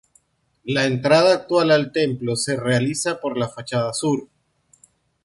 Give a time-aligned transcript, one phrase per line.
[0.63, 4.29] La entrada actual al templo se realiza por la fachada sur.